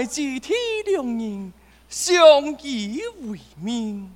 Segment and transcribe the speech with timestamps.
[0.00, 0.54] 爱知体
[0.86, 1.52] 两人
[1.86, 4.10] 相依为命。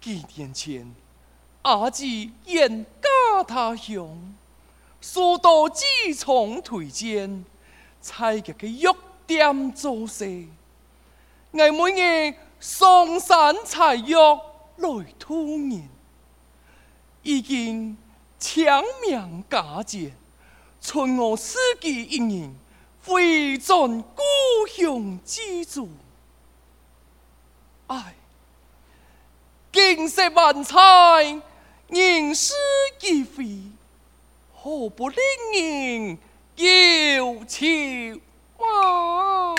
[0.00, 0.94] 几年前，
[1.62, 4.36] 阿姊远嫁他乡，
[5.00, 5.84] 受到机
[6.16, 7.44] 场推荐，
[8.00, 8.94] 采集个药
[9.26, 10.46] 店做事。
[11.50, 14.36] 我每日上山采药
[14.76, 15.88] 来度年，
[17.24, 17.96] 已经
[18.38, 20.12] 长命佳节。
[20.80, 22.54] 存我自己一人，
[23.04, 24.22] 回转故
[24.68, 25.88] 乡居住。
[27.88, 28.14] 唉，
[29.72, 30.76] 金色万载，
[31.88, 32.54] 人事
[33.00, 33.62] 已非，
[34.54, 35.18] 何不令
[35.54, 36.18] 人
[36.56, 38.20] 有情
[38.58, 39.54] 啊？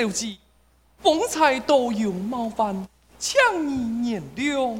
[0.00, 0.38] 小姐，
[1.02, 2.88] 风采多有冒犯，
[3.18, 3.38] 请
[3.68, 4.74] 你原谅。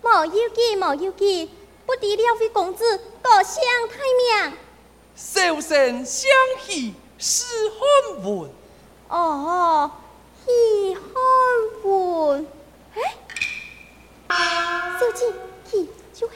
[0.00, 1.50] 莫要紧，莫要紧，
[1.84, 4.56] 不敌了位公子过襄太命。
[5.14, 6.30] 小生相
[6.64, 8.50] 许是汉文。
[9.08, 9.90] 哦，
[10.46, 12.46] 是汉文。
[12.94, 13.14] 哎，
[14.98, 15.26] 小姐，
[15.70, 16.34] 去就会。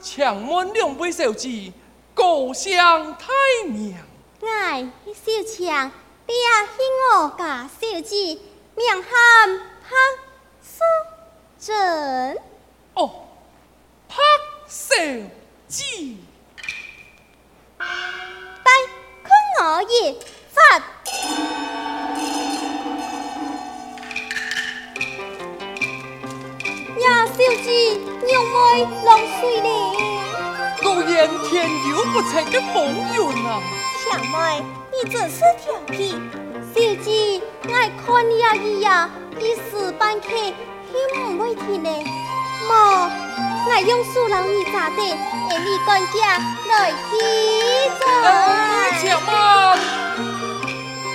[0.00, 1.72] 请问两位小姐。
[2.16, 3.28] 过襄太
[3.68, 4.00] 娘，
[4.40, 5.92] 哎，小强，
[6.26, 6.80] 爹是
[7.12, 8.38] 我家小姐，
[8.74, 9.94] 名喊柏
[10.62, 10.80] 素
[11.58, 12.38] 贞。
[12.94, 13.10] 哦，
[14.08, 14.16] 柏
[14.66, 14.94] 小
[15.68, 15.84] 姐，
[17.76, 17.84] 待
[19.22, 19.30] 看
[19.60, 20.18] 我一
[20.54, 20.56] 发。
[26.98, 28.56] 呀，小姐，让我
[29.04, 29.35] 落水哩。
[31.16, 33.62] 果然天有不测的风云啊！
[34.04, 36.14] 小妹，你真是调皮。
[36.74, 37.40] 小姐，
[37.72, 41.88] 爱看你呀，伊呀，一时半刻听唔会听呢。
[42.68, 43.10] 莫，
[43.70, 45.02] 爱用苏老你咋的，
[45.48, 46.36] 让你管家
[46.68, 47.16] 来提
[47.98, 48.04] 走。
[49.00, 49.78] 且慢，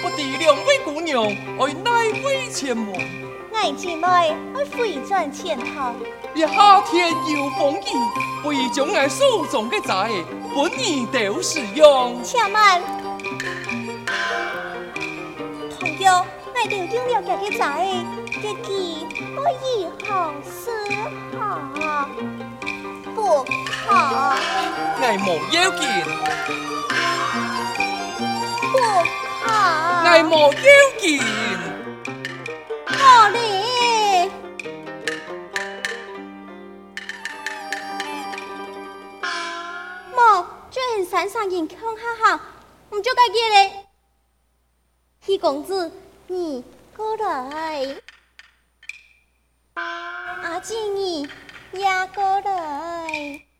[0.01, 1.25] 不敌两位姑娘，
[1.59, 1.91] 爱哪
[2.25, 3.20] 位前往？
[3.61, 5.93] 爱姐妹，爱回转前头。
[6.33, 7.83] 一下天有风雨，
[8.43, 10.09] 会将爱手中的债
[10.55, 12.23] 本儿都使用。
[12.23, 12.81] 且慢，
[15.79, 16.25] 朋友，
[16.55, 17.85] 爱留定了家的债，
[18.41, 20.71] 结局可以好是
[21.37, 22.09] 好，
[23.13, 23.45] 不
[23.85, 24.35] 好。
[24.99, 25.87] 爱莫要紧，
[28.71, 28.79] 不
[29.45, 29.53] 好。
[30.03, 31.21] 爱莫要紧，
[41.09, 42.41] 山上人看哈哈，
[42.89, 43.85] 我们就该见嘞。
[45.19, 45.91] 七公子，
[46.27, 46.63] 你
[46.95, 48.01] 过来。
[49.75, 51.27] 阿金，你
[51.73, 53.50] 也过来。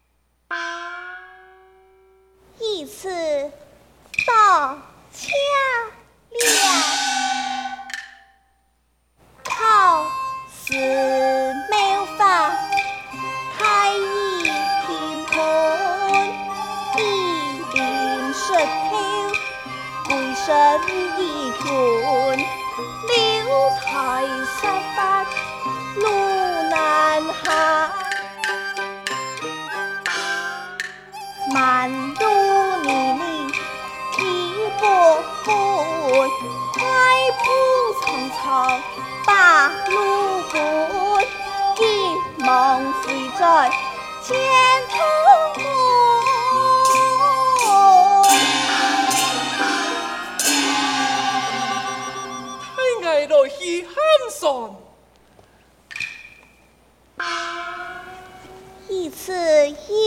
[58.89, 59.33] 一次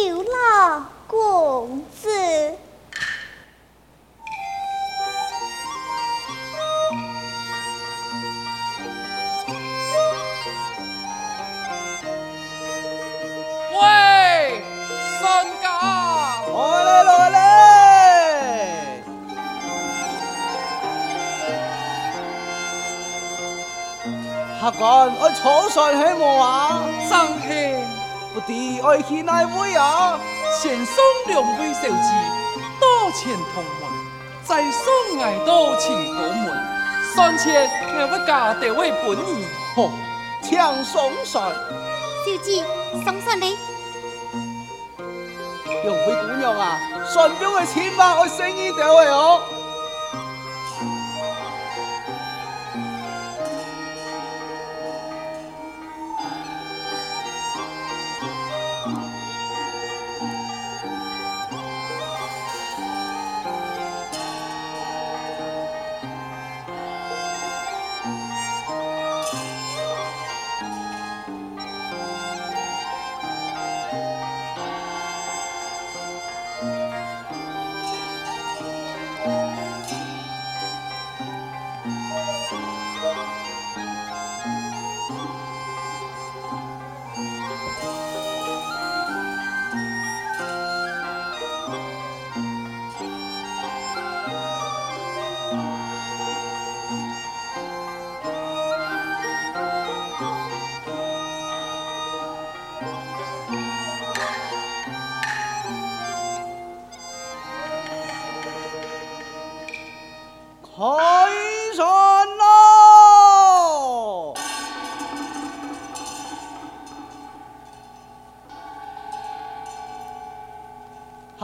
[0.08, 2.63] 有劳公子。
[24.64, 26.80] 客官我坐上去么啊？
[27.06, 27.76] 上去，
[28.32, 30.18] 不敌爱去哪位啊？
[30.58, 32.08] 先送两位小姐
[32.80, 33.90] 到前同门，
[34.42, 36.66] 再送爱到前国门，
[37.14, 39.44] 算钱，我要加点位本意。
[39.76, 39.90] 吼，
[40.42, 41.52] 抢双算。
[42.24, 42.64] 小姐，
[43.02, 43.58] 双算你。
[45.82, 46.80] 两位姑娘啊，
[47.12, 49.42] 算中的千万我生意到位哦。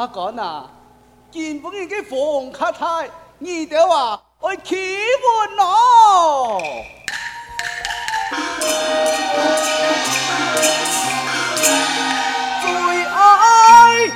[0.00, 0.64] 阿干啊，
[1.30, 6.62] 今晡日嘅房客太，你哋话爱起门咯。
[12.62, 14.06] 最爱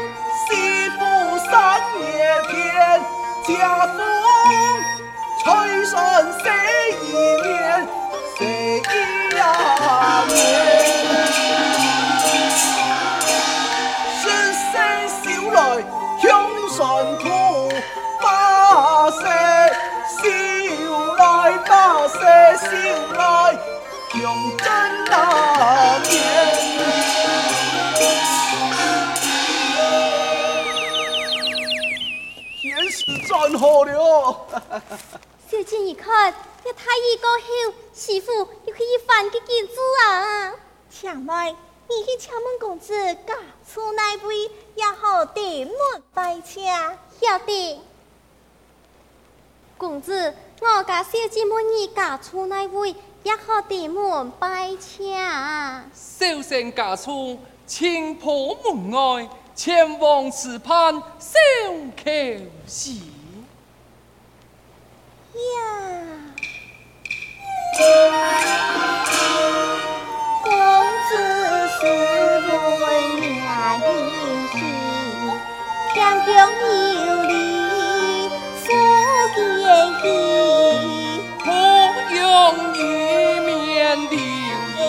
[0.49, 3.03] 西湖三月天，
[3.45, 3.87] 家
[35.51, 40.53] 小姐你看，这太医过后，媳妇又可以翻个镜子啊！
[40.91, 41.47] 请问，
[41.89, 42.93] 你去敲门公子
[43.27, 43.35] 家
[43.69, 46.65] 厝内位，也好登门拜请，
[47.21, 47.81] 晓得？
[49.77, 55.15] 公子，我家小姐问你家厝内位，也好登门拜请。
[55.95, 61.39] 小生家出青浦门外，前往池畔小
[61.97, 62.11] 口
[62.67, 63.14] 时。
[65.35, 65.41] 呀，
[70.45, 70.49] 公
[71.09, 71.11] 子
[71.69, 71.81] 是
[72.81, 72.85] 为
[73.19, 73.27] 娘
[73.81, 73.87] 应
[74.53, 74.55] 许，
[75.93, 77.33] 强强有力，
[78.63, 78.63] 福
[79.35, 79.37] 建
[80.03, 80.05] 喜，
[81.43, 81.47] 不
[82.15, 82.17] 用
[82.77, 82.79] 一
[83.41, 83.51] 面
[84.11, 84.15] 留
[84.79, 84.81] 一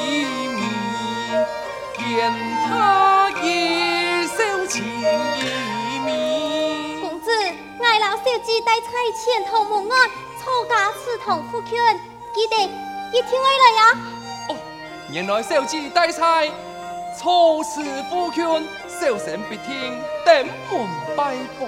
[0.53, 0.57] 面，
[1.97, 1.99] 见
[2.67, 2.69] 他
[3.41, 3.43] 一
[4.27, 4.37] 手
[4.67, 5.03] 情一
[6.05, 6.07] 面。
[7.01, 7.25] 公子，
[7.81, 8.87] 爱老小姐带菜
[9.17, 9.95] 前头门外。
[10.45, 11.99] 好家祠堂福劝，
[12.31, 12.55] 记得
[13.11, 13.81] 一听我来呀！
[14.49, 14.55] 哦，
[15.09, 16.51] 原来小姐带菜，
[17.19, 18.45] 初次福劝，
[18.87, 20.87] 小神必听，登门
[21.17, 21.67] 拜访。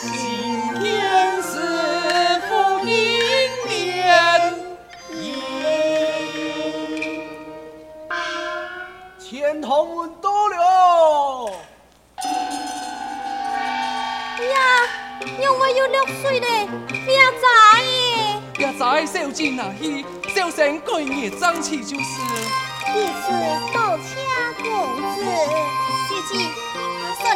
[0.00, 4.52] 今天是福迎年，
[9.20, 11.52] 前头门到了。
[15.38, 16.68] 因为有六岁嘞，
[17.06, 17.46] 你也在
[17.84, 18.42] 耶？
[18.58, 22.02] 也在小姐那里，小生过夜争气就是。
[22.94, 23.30] 一次
[23.72, 24.02] 到家
[24.58, 24.64] 公
[25.14, 25.22] 子，
[26.08, 26.34] 姐姐，
[27.22, 27.34] 他说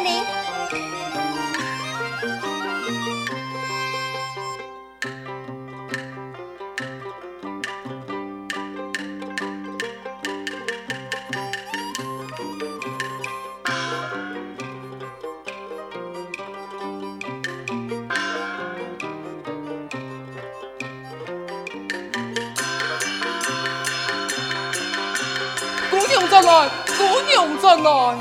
[26.19, 26.27] 你。
[26.31, 28.15] 再来，姑娘再来。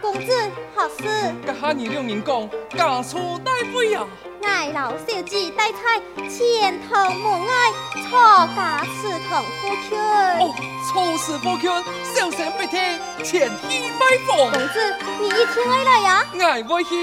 [0.00, 0.32] 公子
[0.74, 1.34] 何事？
[1.46, 4.06] 甲哈儿两人讲，家厝待会啊。
[4.42, 7.72] 爱老小姐带菜，前头门外，
[8.02, 8.18] 错
[8.54, 9.98] 家祠堂福劝。
[10.40, 10.54] 哦，
[10.90, 11.70] 错事福劝，
[12.14, 12.78] 小生必听，
[13.24, 14.50] 前去拜访。
[14.50, 16.24] 公子，你一听爱来呀？
[16.40, 16.94] 爱不去。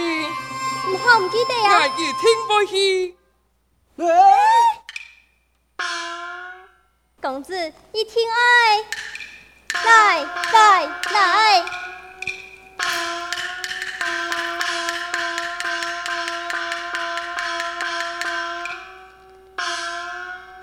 [0.87, 1.79] 唔好唔记得呀？
[1.79, 3.15] 爱一听不去。
[7.21, 7.55] 公子，
[7.93, 8.83] 你听哎，
[9.85, 10.21] 来
[10.51, 11.65] 来来，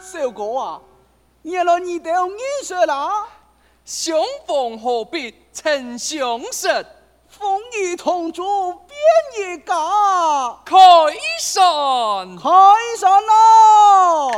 [0.02, 0.82] 首歌啊，
[1.40, 3.26] 年了你都五十了，
[3.86, 4.14] 相
[4.46, 6.68] 逢何必曾相识，
[7.30, 8.81] 风雨同舟。
[9.02, 9.74] 天爷讲，
[10.64, 10.76] 开
[11.40, 12.48] 山，开
[12.96, 14.30] 山喽、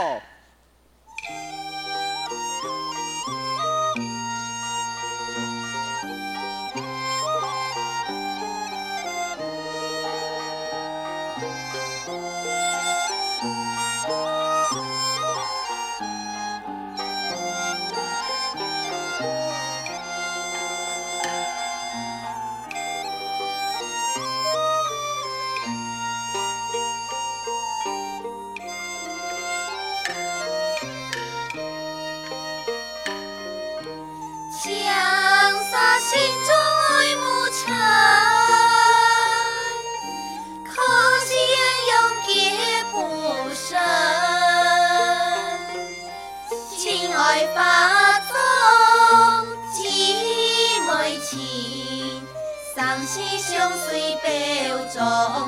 [54.94, 55.02] 众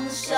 [0.09, 0.37] 生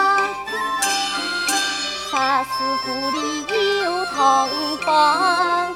[3.11, 3.45] 里
[3.83, 5.74] 有同房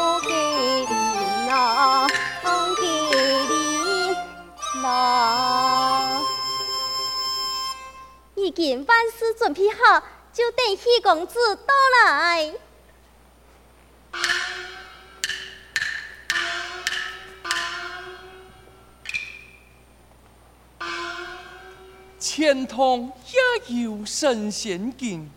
[4.73, 4.87] 山喽！
[8.87, 10.01] 万事准备好，
[10.33, 11.73] 就等喜公子到
[12.05, 12.53] 来。
[22.19, 23.11] 钱塘
[23.67, 25.29] 也有神仙境，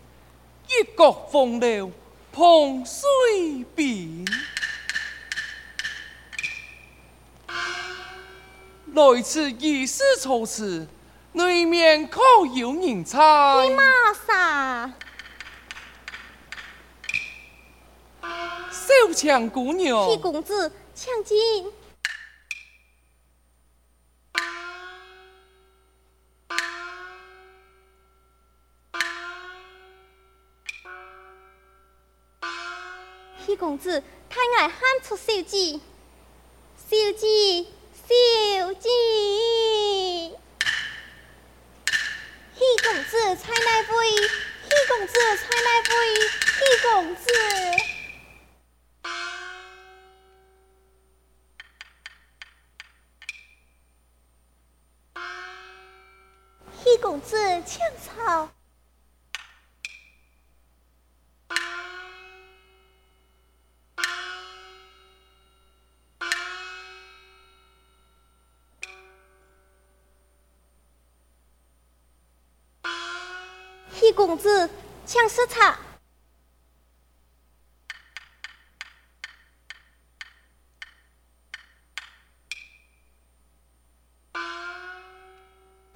[0.67, 1.91] 一国风流
[2.31, 4.25] 碰水瓶。
[8.93, 10.87] 来此一事措辞。
[11.33, 12.19] 内面可
[12.53, 13.17] 有人才？
[13.67, 13.83] 你骂
[14.27, 14.93] 啥？
[18.69, 20.09] 小强姑娘。
[20.09, 21.71] 七公子，请进。
[33.81, 35.79] 子，太爱喊出小姐，
[36.77, 37.65] 小姐，
[38.07, 38.89] 小姐。
[42.53, 43.91] 喜公子，菜来杯！
[44.15, 45.89] 喜公子，菜来杯！
[46.45, 47.25] 喜公子，
[74.11, 74.69] 公子，
[75.05, 75.77] 请试茶。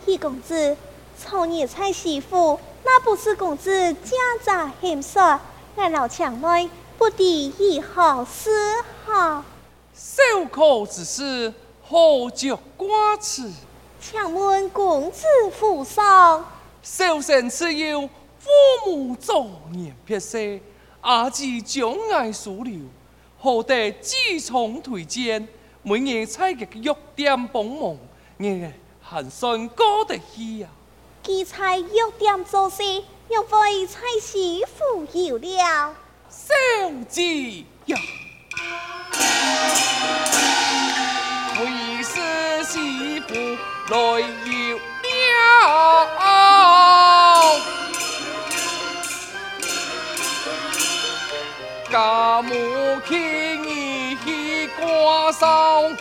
[0.06, 0.78] 喜公子，
[1.20, 4.12] 丑女菜媳妇，那不是公子家
[4.44, 5.40] 宅险说，
[5.76, 8.52] 俺老墙内不敌以好是
[9.06, 9.44] 好。
[9.94, 13.52] 小可之事，何足挂齿？
[14.00, 15.26] 请问公子
[15.58, 16.46] 府上。
[16.86, 18.48] 小生自幼父
[18.86, 20.62] 母早年撇世，
[21.02, 22.80] 阿姊将爱疏留，
[23.40, 25.48] 何得自从推荐？
[25.82, 27.98] 每日采个药店帮忙，
[28.38, 28.72] 你
[29.02, 30.68] 还算过得去呀？
[31.24, 32.84] 既采药店做事，
[33.30, 35.96] 又为菜媳妇有了。
[36.30, 36.54] 小
[37.10, 37.98] 姐呀，
[41.58, 43.34] 为是媳妇
[43.90, 44.22] 来
[55.40, 55.98] 挂上，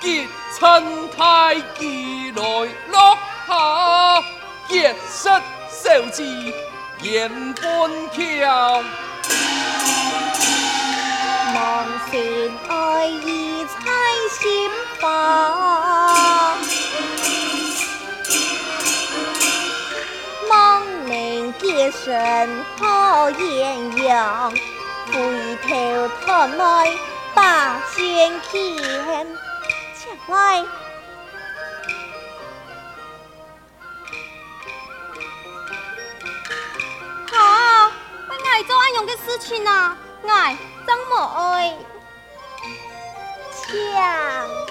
[0.00, 2.42] 结亲太极来
[2.90, 4.22] 落下，
[4.68, 5.28] 结实
[5.70, 6.22] 小子
[7.02, 7.64] 言本
[8.10, 8.82] 巧，
[11.54, 13.74] 望心爱意猜
[14.40, 16.58] 心房，
[20.48, 24.52] 望能结身好阎阳。
[25.10, 25.16] 回
[25.66, 26.92] 头看来
[27.94, 29.26] 仙牵，
[29.96, 30.64] 请来。
[37.30, 37.90] 好，
[38.28, 40.56] 我爱做安样的事情啊，爱
[40.86, 41.76] 怎么爱？
[43.54, 44.67] 抢。